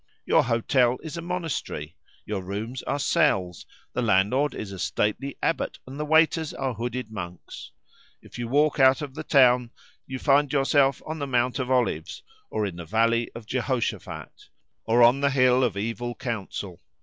Your 0.25 0.45
hotel 0.45 0.97
is 1.03 1.15
a 1.15 1.21
monastery, 1.21 1.95
your 2.25 2.41
rooms 2.41 2.81
are 2.81 2.97
cells, 2.97 3.67
the 3.93 4.01
landlord 4.01 4.55
is 4.55 4.71
a 4.71 4.79
stately 4.79 5.37
abbot, 5.43 5.77
and 5.85 5.99
the 5.99 6.05
waiters 6.05 6.55
are 6.55 6.73
hooded 6.73 7.11
monks. 7.11 7.69
If 8.19 8.39
you 8.39 8.47
walk 8.47 8.79
out 8.79 9.03
of 9.03 9.13
the 9.13 9.23
town 9.23 9.69
you 10.07 10.17
find 10.17 10.51
yourself 10.51 11.03
on 11.05 11.19
the 11.19 11.27
Mount 11.27 11.59
of 11.59 11.69
Olives, 11.69 12.23
or 12.49 12.65
in 12.65 12.77
the 12.77 12.83
Valley 12.85 13.29
of 13.35 13.45
Jehoshaphat, 13.45 14.49
or 14.85 15.03
on 15.03 15.21
the 15.21 15.29
Hill 15.29 15.63
of 15.63 15.77
Evil 15.77 16.15
Counsel. 16.15 16.81